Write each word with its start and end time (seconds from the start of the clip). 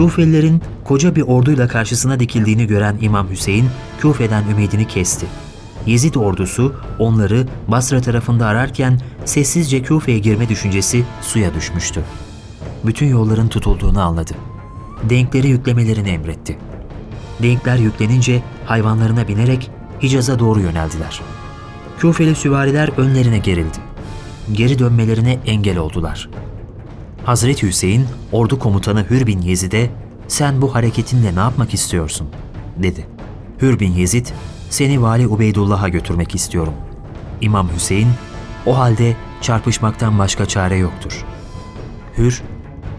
Küfelilerin 0.00 0.62
koca 0.84 1.16
bir 1.16 1.22
orduyla 1.22 1.68
karşısına 1.68 2.20
dikildiğini 2.20 2.66
gören 2.66 2.98
İmam 3.00 3.30
Hüseyin, 3.30 3.68
Küfe'den 3.98 4.44
ümidini 4.50 4.86
kesti. 4.88 5.26
Yezid 5.86 6.14
ordusu 6.14 6.74
onları 6.98 7.46
Basra 7.68 8.00
tarafında 8.00 8.46
ararken 8.46 9.00
sessizce 9.24 9.82
Küfe'ye 9.82 10.18
girme 10.18 10.48
düşüncesi 10.48 11.04
suya 11.22 11.54
düşmüştü. 11.54 12.02
Bütün 12.84 13.06
yolların 13.06 13.48
tutulduğunu 13.48 14.00
anladı. 14.00 14.34
Denkleri 15.10 15.48
yüklemelerini 15.48 16.08
emretti. 16.08 16.58
Denkler 17.42 17.76
yüklenince 17.76 18.42
hayvanlarına 18.66 19.28
binerek 19.28 19.70
Hicaz'a 20.02 20.38
doğru 20.38 20.60
yöneldiler. 20.60 21.20
Küfeli 21.98 22.34
süvariler 22.34 22.90
önlerine 22.96 23.38
gerildi. 23.38 23.78
Geri 24.52 24.78
dönmelerine 24.78 25.38
engel 25.46 25.78
oldular. 25.78 26.28
Hazreti 27.30 27.66
Hüseyin, 27.66 28.06
ordu 28.32 28.58
komutanı 28.58 29.06
Hür 29.10 29.26
bin 29.26 29.40
Yezid'e 29.40 29.90
sen 30.28 30.62
bu 30.62 30.74
hareketinle 30.74 31.34
ne 31.34 31.38
yapmak 31.38 31.74
istiyorsun? 31.74 32.28
dedi. 32.76 33.06
Hür 33.62 33.80
bin 33.80 33.92
Yezid, 33.92 34.26
seni 34.70 35.02
Vali 35.02 35.26
Ubeydullah'a 35.26 35.88
götürmek 35.88 36.34
istiyorum. 36.34 36.74
İmam 37.40 37.68
Hüseyin, 37.76 38.08
o 38.66 38.78
halde 38.78 39.16
çarpışmaktan 39.40 40.18
başka 40.18 40.46
çare 40.46 40.76
yoktur. 40.76 41.24
Hür, 42.18 42.42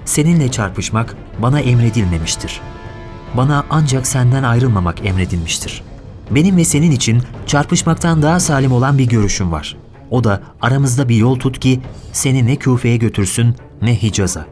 seninle 0.05 0.51
çarpışmak 0.51 1.15
bana 1.39 1.59
emredilmemiştir. 1.59 2.61
Bana 3.37 3.65
ancak 3.69 4.07
senden 4.07 4.43
ayrılmamak 4.43 5.05
emredilmiştir. 5.05 5.83
Benim 6.29 6.57
ve 6.57 6.65
senin 6.65 6.91
için 6.91 7.23
çarpışmaktan 7.45 8.21
daha 8.21 8.39
salim 8.39 8.71
olan 8.71 8.97
bir 8.97 9.07
görüşüm 9.07 9.51
var. 9.51 9.77
O 10.09 10.23
da 10.23 10.41
aramızda 10.61 11.09
bir 11.09 11.15
yol 11.15 11.39
tut 11.39 11.59
ki 11.59 11.81
seni 12.11 12.47
ne 12.47 12.55
Küfe'ye 12.55 12.97
götürsün 12.97 13.55
ne 13.81 14.01
Hicaz'a. 14.01 14.45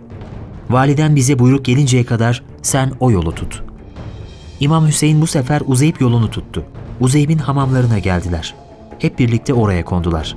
Validen 0.69 1.15
bize 1.15 1.39
buyruk 1.39 1.65
gelinceye 1.65 2.05
kadar 2.05 2.43
sen 2.61 2.91
o 2.99 3.11
yolu 3.11 3.35
tut. 3.35 3.63
İmam 4.59 4.87
Hüseyin 4.87 5.21
bu 5.21 5.27
sefer 5.27 5.61
Uzeyb 5.65 5.95
yolunu 5.99 6.29
tuttu. 6.29 6.63
Uzeyb'in 6.99 7.37
hamamlarına 7.37 7.99
geldiler. 7.99 8.55
Hep 8.99 9.19
birlikte 9.19 9.53
oraya 9.53 9.85
kondular. 9.85 10.35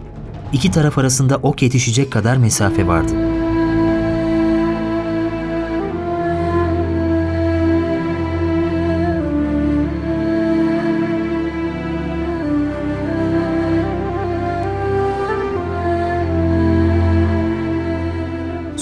İki 0.53 0.71
taraf 0.71 0.99
arasında 0.99 1.37
ok 1.37 1.63
yetişecek 1.63 2.11
kadar 2.11 2.37
mesafe 2.37 2.87
vardı. 2.87 3.32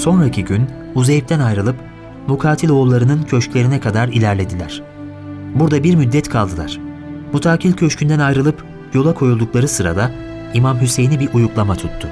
Sonraki 0.00 0.44
gün 0.44 0.66
Uzeyb'den 0.94 1.40
ayrılıp 1.40 1.76
Mukatil 2.26 2.70
oğullarının 2.70 3.22
köşklerine 3.22 3.80
kadar 3.80 4.08
ilerlediler. 4.08 4.82
Burada 5.54 5.84
bir 5.84 5.94
müddet 5.94 6.28
kaldılar. 6.28 6.78
Mutakil 7.32 7.72
köşkünden 7.72 8.18
ayrılıp 8.18 8.64
yola 8.94 9.14
koyuldukları 9.14 9.68
sırada 9.68 10.10
İmam 10.54 10.80
Hüseyin'i 10.80 11.20
bir 11.20 11.28
uyuklama 11.34 11.74
tuttu. 11.74 12.08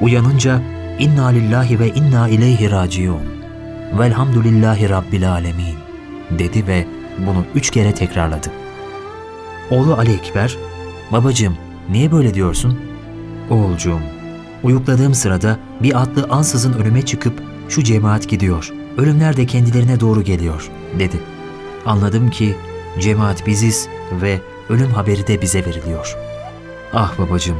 Uyanınca 0.00 0.62
İnna 0.98 1.26
lillahi 1.26 1.80
ve 1.80 1.88
inna 1.88 2.28
ileyhi 2.28 2.70
raciun. 2.70 3.22
Velhamdülillahi 3.98 4.88
rabbil 4.88 5.30
alemin 5.32 5.74
dedi 6.38 6.66
ve 6.66 6.86
bunu 7.18 7.44
üç 7.54 7.70
kere 7.70 7.94
tekrarladı. 7.94 8.48
Oğlu 9.70 9.94
Ali 9.94 10.12
Ekber, 10.12 10.56
babacığım 11.12 11.56
niye 11.90 12.12
böyle 12.12 12.34
diyorsun? 12.34 12.80
Oğulcuğum, 13.50 14.00
uyukladığım 14.62 15.14
sırada 15.14 15.58
bir 15.82 16.00
atlı 16.00 16.26
ansızın 16.30 16.72
önüme 16.72 17.02
çıkıp 17.02 17.42
şu 17.68 17.84
cemaat 17.84 18.28
gidiyor, 18.28 18.72
ölümler 18.98 19.36
de 19.36 19.46
kendilerine 19.46 20.00
doğru 20.00 20.22
geliyor 20.22 20.70
dedi. 20.98 21.16
Anladım 21.86 22.30
ki 22.30 22.56
cemaat 22.98 23.46
biziz 23.46 23.88
ve 24.22 24.40
ölüm 24.68 24.90
haberi 24.90 25.26
de 25.26 25.42
bize 25.42 25.66
veriliyor. 25.66 26.16
Ah 26.92 27.18
babacığım, 27.18 27.58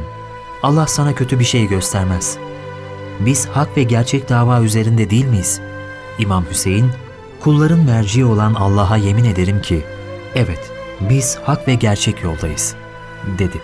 Allah 0.63 0.87
sana 0.87 1.15
kötü 1.15 1.39
bir 1.39 1.43
şey 1.43 1.67
göstermez. 1.67 2.37
Biz 3.19 3.47
hak 3.47 3.77
ve 3.77 3.83
gerçek 3.83 4.29
dava 4.29 4.61
üzerinde 4.61 5.09
değil 5.09 5.25
miyiz? 5.25 5.61
İmam 6.19 6.45
Hüseyin, 6.49 6.91
kulların 7.39 7.79
merciği 7.79 8.25
olan 8.25 8.53
Allah'a 8.53 8.97
yemin 8.97 9.23
ederim 9.23 9.61
ki, 9.61 9.83
evet 10.35 10.71
biz 11.09 11.37
hak 11.43 11.67
ve 11.67 11.75
gerçek 11.75 12.23
yoldayız, 12.23 12.75
dedi. 13.37 13.61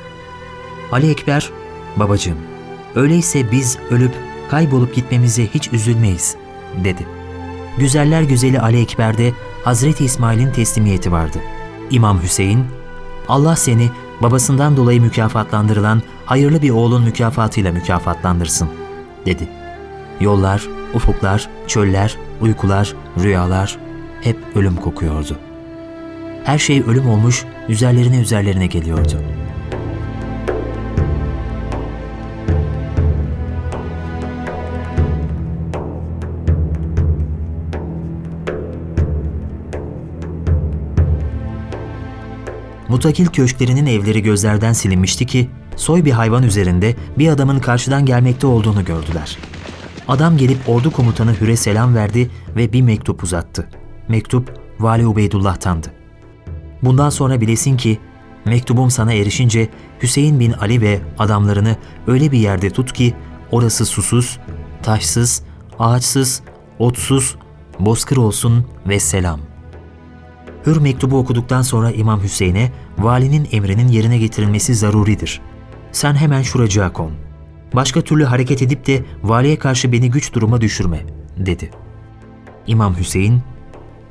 Ali 0.91 1.09
Ekber, 1.11 1.51
babacığım, 1.95 2.37
öyleyse 2.97 3.51
biz 3.51 3.77
ölüp 3.89 4.11
kaybolup 4.49 4.95
gitmemize 4.95 5.47
hiç 5.47 5.73
üzülmeyiz, 5.73 6.35
dedi. 6.83 7.05
Güzeller 7.77 8.21
güzeli 8.21 8.59
Ali 8.59 8.81
Ekber'de 8.81 9.33
Hazreti 9.63 10.05
İsmail'in 10.05 10.51
teslimiyeti 10.51 11.11
vardı. 11.11 11.37
İmam 11.91 12.23
Hüseyin, 12.23 12.65
Allah 13.27 13.55
seni 13.55 13.89
babasından 14.21 14.77
dolayı 14.77 15.01
mükafatlandırılan 15.01 16.01
hayırlı 16.25 16.61
bir 16.61 16.69
oğlun 16.69 17.03
mükafatıyla 17.03 17.71
mükafatlandırsın, 17.71 18.69
dedi. 19.25 19.47
Yollar, 20.19 20.67
ufuklar, 20.93 21.49
çöller, 21.67 22.17
uykular, 22.41 22.93
rüyalar 23.19 23.77
hep 24.21 24.37
ölüm 24.55 24.75
kokuyordu. 24.75 25.37
Her 26.43 26.57
şey 26.57 26.81
ölüm 26.81 27.09
olmuş, 27.09 27.45
üzerlerine 27.69 28.19
üzerlerine 28.19 28.67
geliyordu. 28.67 29.36
Mutakil 42.97 43.27
köşklerinin 43.27 43.85
evleri 43.85 44.23
gözlerden 44.23 44.73
silinmişti 44.73 45.25
ki, 45.25 45.49
soy 45.75 46.05
bir 46.05 46.11
hayvan 46.11 46.43
üzerinde 46.43 46.95
bir 47.17 47.29
adamın 47.29 47.59
karşıdan 47.59 48.05
gelmekte 48.05 48.47
olduğunu 48.47 48.85
gördüler. 48.85 49.37
Adam 50.07 50.37
gelip 50.37 50.69
ordu 50.69 50.91
komutanı 50.91 51.33
Hür'e 51.41 51.55
selam 51.55 51.95
verdi 51.95 52.29
ve 52.55 52.73
bir 52.73 52.81
mektup 52.81 53.23
uzattı. 53.23 53.69
Mektup 54.07 54.59
Vali 54.79 55.07
Ubeydullah'tandı. 55.07 55.87
Bundan 56.83 57.09
sonra 57.09 57.41
bilesin 57.41 57.77
ki 57.77 57.99
mektubum 58.45 58.91
sana 58.91 59.13
erişince 59.13 59.69
Hüseyin 60.03 60.39
bin 60.39 60.51
Ali 60.51 60.81
ve 60.81 60.99
adamlarını 61.19 61.75
öyle 62.07 62.31
bir 62.31 62.39
yerde 62.39 62.69
tut 62.69 62.93
ki 62.93 63.13
orası 63.51 63.85
susuz, 63.85 64.39
taşsız, 64.83 65.43
ağaçsız, 65.79 66.41
otsuz, 66.79 67.35
bozkır 67.79 68.17
olsun 68.17 68.65
ve 68.87 68.99
selam. 68.99 69.39
Hür 70.65 70.77
mektubu 70.77 71.17
okuduktan 71.17 71.61
sonra 71.61 71.91
İmam 71.91 72.23
Hüseyin'e 72.23 72.71
valinin 72.97 73.47
emrinin 73.51 73.87
yerine 73.87 74.17
getirilmesi 74.17 74.75
zaruridir. 74.75 75.41
Sen 75.91 76.15
hemen 76.15 76.41
şuracığa 76.41 76.93
kon. 76.93 77.11
Başka 77.73 78.01
türlü 78.01 78.23
hareket 78.23 78.61
edip 78.61 78.87
de 78.87 79.05
valiye 79.23 79.59
karşı 79.59 79.91
beni 79.91 80.11
güç 80.11 80.33
duruma 80.33 80.61
düşürme, 80.61 81.05
dedi. 81.37 81.71
İmam 82.67 82.97
Hüseyin, 82.97 83.41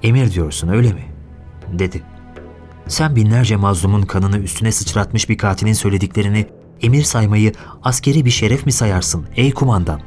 emir 0.03 0.33
diyorsun 0.33 0.69
öyle 0.69 0.93
mi? 0.93 1.05
dedi. 1.73 2.03
Sen 2.89 3.17
binlerce 3.17 3.57
mazlumun 3.57 4.03
kanını 4.03 4.39
üstüne 4.39 4.73
sıçratmış 4.73 5.29
bir 5.29 5.39
katilin 5.39 5.73
söylediklerini 5.73 6.47
emir 6.83 7.03
saymayı 7.03 7.53
askeri 7.83 8.25
bir 8.25 8.31
şeref 8.31 8.67
mi 8.67 8.73
sayarsın 8.73 9.27
ey 9.37 9.53
kumandan? 9.53 10.01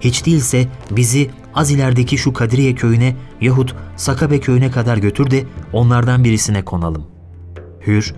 Hiç 0.00 0.26
değilse 0.26 0.68
bizi 0.90 1.30
az 1.54 1.70
ilerideki 1.70 2.18
şu 2.18 2.32
Kadriye 2.32 2.74
köyüne 2.74 3.16
yahut 3.40 3.74
Sakabe 3.96 4.40
köyüne 4.40 4.70
kadar 4.70 4.96
götür 4.96 5.30
de 5.30 5.44
onlardan 5.72 6.24
birisine 6.24 6.64
konalım. 6.64 7.15
Hür, 7.86 8.14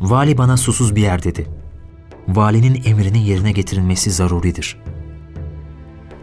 vali 0.00 0.38
bana 0.38 0.56
susuz 0.56 0.96
bir 0.96 1.02
yer 1.02 1.22
dedi. 1.22 1.46
Valinin 2.28 2.82
emrinin 2.84 3.18
yerine 3.18 3.52
getirilmesi 3.52 4.10
zaruridir. 4.10 4.76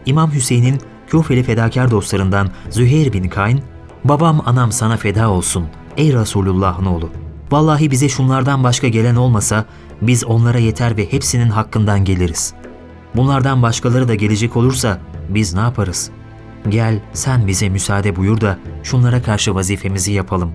İmam 0.06 0.32
Hüseyin'in 0.32 0.80
Küfeli 1.06 1.42
fedakar 1.42 1.90
dostlarından 1.90 2.50
Züheyr 2.70 3.12
bin 3.12 3.28
Kayn, 3.28 3.60
babam 4.04 4.42
anam 4.46 4.72
sana 4.72 4.96
feda 4.96 5.30
olsun 5.30 5.66
ey 5.96 6.12
Resulullah'ın 6.12 6.84
oğlu. 6.84 7.10
Vallahi 7.50 7.90
bize 7.90 8.08
şunlardan 8.08 8.64
başka 8.64 8.88
gelen 8.88 9.14
olmasa 9.14 9.64
biz 10.02 10.24
onlara 10.24 10.58
yeter 10.58 10.96
ve 10.96 11.12
hepsinin 11.12 11.48
hakkından 11.48 12.04
geliriz. 12.04 12.54
Bunlardan 13.16 13.62
başkaları 13.62 14.08
da 14.08 14.14
gelecek 14.14 14.56
olursa 14.56 14.98
biz 15.28 15.54
ne 15.54 15.60
yaparız? 15.60 16.10
Gel 16.68 17.00
sen 17.12 17.46
bize 17.46 17.68
müsaade 17.68 18.16
buyur 18.16 18.40
da 18.40 18.58
şunlara 18.82 19.22
karşı 19.22 19.54
vazifemizi 19.54 20.12
yapalım. 20.12 20.50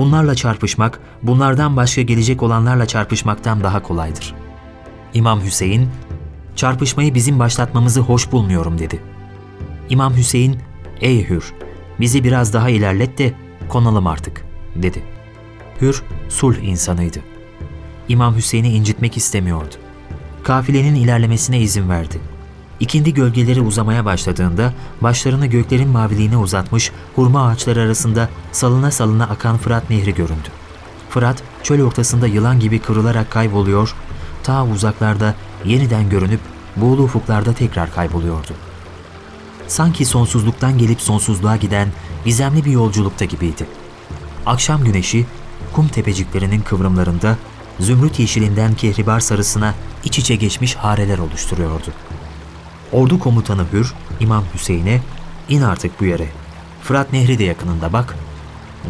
Bunlarla 0.00 0.34
çarpışmak, 0.34 1.00
bunlardan 1.22 1.76
başka 1.76 2.02
gelecek 2.02 2.42
olanlarla 2.42 2.86
çarpışmaktan 2.86 3.62
daha 3.62 3.82
kolaydır. 3.82 4.34
İmam 5.14 5.40
Hüseyin, 5.40 5.88
çarpışmayı 6.56 7.14
bizim 7.14 7.38
başlatmamızı 7.38 8.00
hoş 8.00 8.32
bulmuyorum 8.32 8.78
dedi. 8.78 9.00
İmam 9.90 10.16
Hüseyin, 10.16 10.58
ey 11.00 11.28
Hür, 11.28 11.52
bizi 12.00 12.24
biraz 12.24 12.52
daha 12.52 12.70
ilerlet 12.70 13.18
de 13.18 13.32
konalım 13.68 14.06
artık, 14.06 14.44
dedi. 14.76 15.02
Hür, 15.80 16.02
sulh 16.28 16.56
insanıydı. 16.62 17.18
İmam 18.08 18.36
Hüseyin'i 18.36 18.68
incitmek 18.68 19.16
istemiyordu. 19.16 19.74
Kafilenin 20.42 20.94
ilerlemesine 20.94 21.60
izin 21.60 21.88
verdi. 21.88 22.20
İkindi 22.80 23.14
gölgeleri 23.14 23.60
uzamaya 23.60 24.04
başladığında 24.04 24.72
başlarını 25.00 25.46
göklerin 25.46 25.88
maviliğine 25.88 26.36
uzatmış 26.36 26.92
hurma 27.16 27.46
ağaçları 27.46 27.80
arasında 27.80 28.28
salına 28.52 28.90
salına 28.90 29.24
akan 29.24 29.58
Fırat 29.58 29.90
Nehri 29.90 30.14
göründü. 30.14 30.48
Fırat 31.10 31.42
çöl 31.62 31.82
ortasında 31.82 32.26
yılan 32.26 32.60
gibi 32.60 32.78
kırılarak 32.78 33.30
kayboluyor, 33.30 33.94
ta 34.42 34.66
uzaklarda 34.66 35.34
yeniden 35.64 36.08
görünüp 36.08 36.40
buğulu 36.76 37.02
ufuklarda 37.02 37.52
tekrar 37.52 37.94
kayboluyordu. 37.94 38.52
Sanki 39.66 40.04
sonsuzluktan 40.04 40.78
gelip 40.78 41.00
sonsuzluğa 41.00 41.56
giden 41.56 41.88
gizemli 42.24 42.64
bir 42.64 42.70
yolculukta 42.70 43.24
gibiydi. 43.24 43.66
Akşam 44.46 44.84
güneşi 44.84 45.26
kum 45.72 45.88
tepeciklerinin 45.88 46.60
kıvrımlarında 46.60 47.36
zümrüt 47.80 48.18
yeşilinden 48.18 48.74
kehribar 48.74 49.20
sarısına 49.20 49.74
iç 50.04 50.18
içe 50.18 50.36
geçmiş 50.36 50.74
hareler 50.74 51.18
oluşturuyordu. 51.18 51.92
Ordu 52.92 53.18
komutanı 53.18 53.64
Hür, 53.72 53.94
İmam 54.20 54.44
Hüseyin'e 54.54 55.00
in 55.48 55.62
artık 55.62 56.00
bu 56.00 56.04
yere. 56.04 56.26
Fırat 56.82 57.12
Nehri 57.12 57.38
de 57.38 57.44
yakınında 57.44 57.92
bak, 57.92 58.16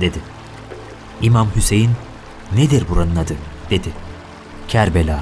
dedi. 0.00 0.18
İmam 1.22 1.48
Hüseyin, 1.56 1.90
nedir 2.56 2.84
buranın 2.88 3.16
adı, 3.16 3.34
dedi. 3.70 3.88
Kerbela, 4.68 5.20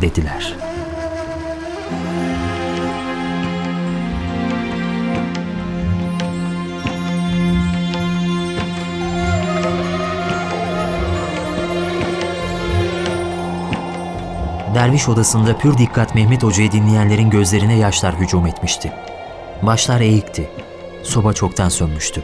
dediler. 0.00 0.65
Derviş 14.76 15.08
odasında 15.08 15.58
pür 15.58 15.78
dikkat 15.78 16.14
Mehmet 16.14 16.42
Hoca'yı 16.42 16.72
dinleyenlerin 16.72 17.30
gözlerine 17.30 17.76
yaşlar 17.76 18.14
hücum 18.14 18.46
etmişti. 18.46 18.92
Başlar 19.62 20.00
eğikti. 20.00 20.50
Soba 21.02 21.32
çoktan 21.32 21.68
sönmüştü. 21.68 22.22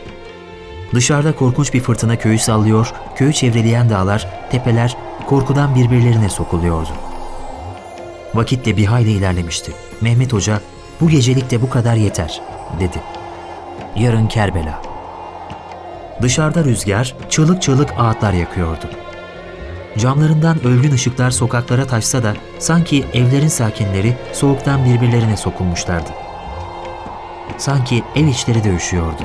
Dışarıda 0.94 1.36
korkunç 1.36 1.74
bir 1.74 1.80
fırtına 1.80 2.16
köyü 2.16 2.38
sallıyor, 2.38 2.92
köyü 3.16 3.32
çevreleyen 3.32 3.90
dağlar, 3.90 4.28
tepeler 4.50 4.96
korkudan 5.26 5.74
birbirlerine 5.74 6.28
sokuluyordu. 6.28 6.90
Vakitle 8.34 8.76
bir 8.76 8.86
hayli 8.86 9.10
ilerlemişti. 9.10 9.72
Mehmet 10.00 10.32
Hoca, 10.32 10.60
bu 11.00 11.08
gecelik 11.08 11.50
de 11.50 11.62
bu 11.62 11.70
kadar 11.70 11.94
yeter, 11.94 12.40
dedi. 12.80 13.02
Yarın 13.96 14.26
Kerbela. 14.26 14.82
Dışarıda 16.22 16.64
rüzgar, 16.64 17.14
çığlık 17.30 17.62
çığlık 17.62 17.90
ağıtlar 17.98 18.32
yakıyordu. 18.32 18.90
Camlarından 19.98 20.64
ölgün 20.64 20.92
ışıklar 20.92 21.30
sokaklara 21.30 21.86
taşsa 21.86 22.22
da 22.22 22.34
sanki 22.58 23.04
evlerin 23.14 23.48
sakinleri 23.48 24.16
soğuktan 24.32 24.84
birbirlerine 24.84 25.36
sokulmuşlardı. 25.36 26.10
Sanki 27.58 28.04
ev 28.16 28.26
içleri 28.26 28.64
de 28.64 28.74
üşüyordu. 28.74 29.22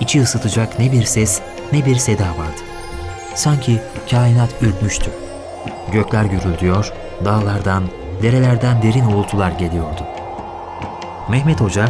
İçi 0.00 0.22
ısıtacak 0.22 0.78
ne 0.78 0.92
bir 0.92 1.04
ses 1.04 1.40
ne 1.72 1.86
bir 1.86 1.96
seda 1.96 2.24
vardı. 2.24 2.60
Sanki 3.34 3.80
kainat 4.10 4.50
ürkmüştü. 4.62 5.10
Gökler 5.92 6.24
gürüldüyor, 6.24 6.92
dağlardan, 7.24 7.84
derelerden 8.22 8.82
derin 8.82 9.04
uğultular 9.04 9.50
geliyordu. 9.50 10.04
Mehmet 11.30 11.60
Hoca, 11.60 11.88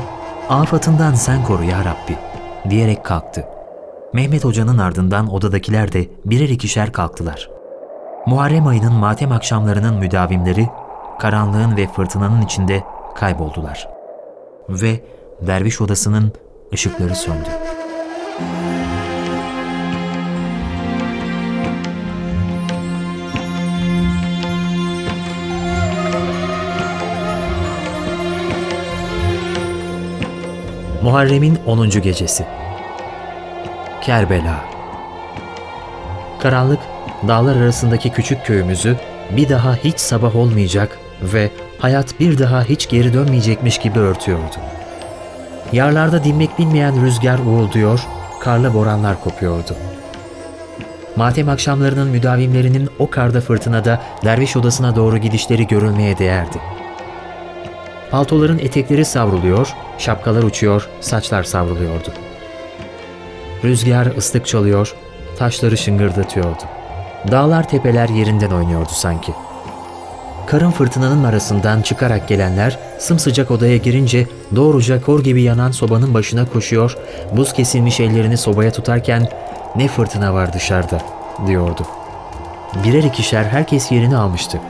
afatından 0.49 1.14
sen 1.14 1.44
koru 1.44 1.64
ya 1.64 1.85
Rabbi 1.85 2.17
diyerek 2.70 3.05
kalktı. 3.05 3.44
Mehmet 4.12 4.44
Hoca'nın 4.44 4.79
ardından 4.79 5.35
odadakiler 5.35 5.93
de 5.93 6.09
birer 6.25 6.49
ikişer 6.49 6.93
kalktılar. 6.93 7.51
Muharrem 8.26 8.66
ayının 8.66 8.92
matem 8.92 9.32
akşamlarının 9.32 9.94
müdavimleri 9.94 10.69
karanlığın 11.19 11.76
ve 11.76 11.86
fırtınanın 11.86 12.42
içinde 12.42 12.84
kayboldular. 13.14 13.88
Ve 14.69 15.00
derviş 15.40 15.80
odasının 15.80 16.32
ışıkları 16.72 17.14
söndü. 17.14 17.48
Muharrem'in 31.02 31.58
10. 31.66 31.90
gecesi 31.90 32.46
Kerbela 34.00 34.64
Karanlık, 36.38 36.80
dağlar 37.28 37.56
arasındaki 37.56 38.10
küçük 38.10 38.46
köyümüzü 38.46 38.96
bir 39.36 39.48
daha 39.48 39.74
hiç 39.74 40.00
sabah 40.00 40.36
olmayacak 40.36 40.98
ve 41.22 41.50
hayat 41.78 42.20
bir 42.20 42.38
daha 42.38 42.64
hiç 42.64 42.88
geri 42.88 43.12
dönmeyecekmiş 43.14 43.78
gibi 43.78 43.98
örtüyordu. 43.98 44.56
Yarlarda 45.72 46.24
dinmek 46.24 46.58
bilmeyen 46.58 47.04
rüzgar 47.04 47.38
uğulduyor, 47.38 48.06
karlı 48.40 48.74
boranlar 48.74 49.20
kopuyordu. 49.20 49.76
Matem 51.16 51.48
akşamlarının 51.48 52.08
müdavimlerinin 52.08 52.88
o 52.98 53.10
karda 53.10 53.40
fırtınada 53.40 54.00
derviş 54.25 54.56
odasına 54.56 54.96
doğru 54.96 55.18
gidişleri 55.18 55.66
görülmeye 55.66 56.18
değerdi. 56.18 56.58
Paltoların 58.10 58.58
etekleri 58.58 59.04
savruluyor, 59.04 59.75
şapkalar 59.98 60.42
uçuyor, 60.42 60.88
saçlar 61.00 61.42
savruluyordu. 61.42 62.12
Rüzgar 63.64 64.16
ıslık 64.16 64.46
çalıyor, 64.46 64.94
taşları 65.38 65.76
şıngırdatıyordu. 65.76 66.62
Dağlar 67.30 67.69
tepeler 67.69 68.08
yerinden 68.08 68.50
oynuyordu 68.50 68.90
sanki. 68.92 69.32
Karın 70.46 70.70
fırtınanın 70.70 71.24
arasından 71.24 71.82
çıkarak 71.82 72.28
gelenler 72.28 72.78
sımsıcak 72.98 73.50
odaya 73.50 73.76
girince 73.76 74.26
doğruca 74.56 75.00
kor 75.00 75.24
gibi 75.24 75.42
yanan 75.42 75.70
sobanın 75.70 76.14
başına 76.14 76.46
koşuyor, 76.46 76.96
buz 77.36 77.52
kesilmiş 77.52 78.00
ellerini 78.00 78.36
sobaya 78.36 78.72
tutarken 78.72 79.28
ne 79.76 79.88
fırtına 79.88 80.34
var 80.34 80.52
dışarıda 80.52 80.98
diyordu. 81.46 81.82
Birer 82.84 83.02
ikişer 83.02 83.44
herkes 83.44 83.92
yerini 83.92 84.16
almıştı. 84.16 84.60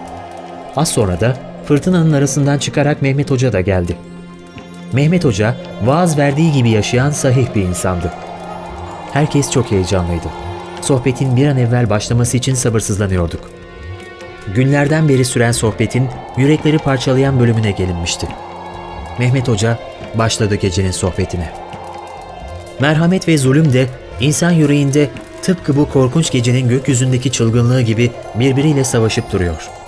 Az 0.76 0.88
sonra 0.88 1.20
da 1.20 1.36
fırtınanın 1.64 2.12
arasından 2.12 2.58
çıkarak 2.58 3.02
Mehmet 3.02 3.30
Hoca 3.30 3.52
da 3.52 3.60
geldi. 3.60 3.96
Mehmet 4.92 5.24
Hoca 5.24 5.54
vaaz 5.84 6.18
verdiği 6.18 6.52
gibi 6.52 6.70
yaşayan 6.70 7.10
sahih 7.10 7.46
bir 7.54 7.62
insandı. 7.62 8.12
Herkes 9.12 9.50
çok 9.50 9.70
heyecanlıydı. 9.70 10.51
Sohbetin 10.82 11.36
bir 11.36 11.46
an 11.46 11.58
evvel 11.58 11.90
başlaması 11.90 12.36
için 12.36 12.54
sabırsızlanıyorduk. 12.54 13.50
Günlerden 14.54 15.08
beri 15.08 15.24
süren 15.24 15.52
sohbetin 15.52 16.08
yürekleri 16.36 16.78
parçalayan 16.78 17.40
bölümüne 17.40 17.70
gelinmişti. 17.70 18.28
Mehmet 19.18 19.48
Hoca 19.48 19.78
başladı 20.14 20.54
gecenin 20.54 20.90
sohbetine. 20.90 21.52
Merhamet 22.80 23.28
ve 23.28 23.38
zulüm 23.38 23.72
de 23.72 23.86
insan 24.20 24.50
yüreğinde 24.50 25.08
tıpkı 25.42 25.76
bu 25.76 25.88
korkunç 25.88 26.30
gecenin 26.30 26.68
gökyüzündeki 26.68 27.32
çılgınlığı 27.32 27.82
gibi 27.82 28.10
birbiriyle 28.34 28.84
savaşıp 28.84 29.32
duruyor. 29.32 29.81